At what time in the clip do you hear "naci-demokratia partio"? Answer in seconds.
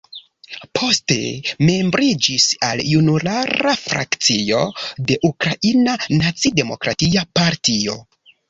6.23-8.01